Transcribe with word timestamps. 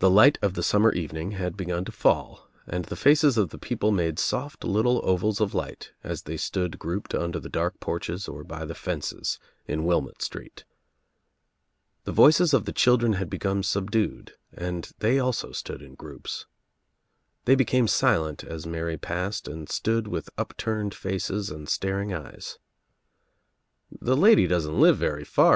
The 0.00 0.10
light 0.10 0.36
of 0.42 0.54
the 0.54 0.64
summer 0.64 0.90
evening 0.90 1.30
had 1.30 1.56
begun 1.56 1.84
to 1.84 1.92
fall 1.92 2.48
and 2.66 2.86
the 2.86 2.96
faces 2.96 3.38
of 3.38 3.50
the 3.50 3.56
people 3.58 3.92
made 3.92 4.18
soft 4.18 4.64
little 4.64 5.00
ovals 5.08 5.40
of 5.40 5.54
light 5.54 5.92
as 6.02 6.22
they 6.22 6.36
stood 6.36 6.80
grouped 6.80 7.14
under 7.14 7.38
the 7.38 7.48
dark 7.48 7.78
porches 7.78 8.26
or 8.26 8.42
by 8.42 8.64
the 8.64 8.74
fences 8.74 9.38
in 9.68 9.82
Wllmott 9.84 10.22
Street. 10.22 10.64
The 12.02 12.10
voices 12.10 12.52
of 12.52 12.64
the 12.64 12.72
children 12.72 13.12
had 13.12 13.30
become 13.30 13.62
subdued 13.62 14.32
and 14.52 14.90
they 14.98 15.20
also 15.20 15.52
stood 15.52 15.82
in 15.82 15.94
groups. 15.94 16.46
They 17.44 17.54
became 17.54 17.86
silent 17.86 18.42
as 18.42 18.66
Mary 18.66 18.96
passed 18.96 19.46
and 19.46 19.68
stood 19.68 20.08
with 20.08 20.30
upturned 20.36 20.94
faces 20.96 21.48
and 21.48 21.68
staring 21.68 22.12
eyes. 22.12 22.58
"The 23.92 24.16
lady 24.16 24.48
doesn't 24.48 24.80
live 24.80 24.96
very 24.98 25.22
far. 25.24 25.44